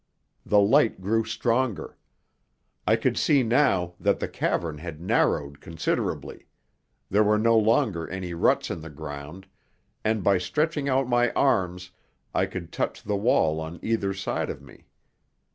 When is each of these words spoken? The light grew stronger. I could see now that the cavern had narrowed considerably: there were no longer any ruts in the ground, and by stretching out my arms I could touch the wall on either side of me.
The 0.43 0.59
light 0.59 0.99
grew 0.99 1.23
stronger. 1.25 1.95
I 2.87 2.95
could 2.95 3.17
see 3.19 3.43
now 3.43 3.93
that 3.99 4.17
the 4.19 4.27
cavern 4.27 4.79
had 4.79 4.99
narrowed 4.99 5.59
considerably: 5.61 6.47
there 7.11 7.21
were 7.23 7.37
no 7.37 7.55
longer 7.55 8.07
any 8.09 8.33
ruts 8.33 8.71
in 8.71 8.81
the 8.81 8.89
ground, 8.89 9.45
and 10.03 10.23
by 10.23 10.39
stretching 10.39 10.89
out 10.89 11.07
my 11.07 11.29
arms 11.33 11.91
I 12.33 12.47
could 12.47 12.71
touch 12.71 13.03
the 13.03 13.15
wall 13.15 13.59
on 13.61 13.77
either 13.83 14.11
side 14.11 14.49
of 14.49 14.59
me. 14.59 14.87